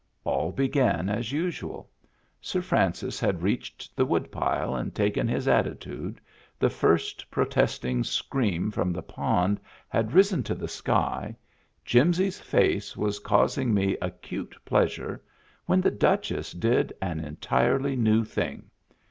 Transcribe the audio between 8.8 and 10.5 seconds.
the pond had risen